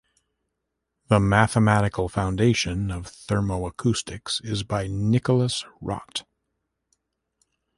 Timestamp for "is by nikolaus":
4.43-5.63